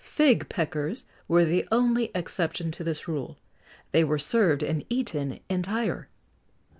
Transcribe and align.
Fig 0.03 0.49
peckers 0.49 1.05
were 1.27 1.45
the 1.45 1.67
only 1.71 2.09
exception 2.15 2.71
to 2.71 2.83
this 2.83 3.07
rule: 3.07 3.37
they 3.91 4.03
were 4.03 4.17
served 4.17 4.63
and 4.63 4.83
eaten 4.89 5.39
entire. 5.47 6.09